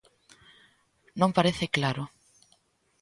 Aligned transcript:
Non 1.19 1.35
parece 1.37 1.65
claro. 1.75 2.03